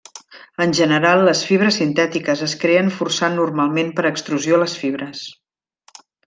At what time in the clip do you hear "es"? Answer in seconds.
2.47-2.55